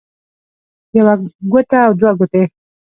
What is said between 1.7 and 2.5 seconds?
او دوه ګوتې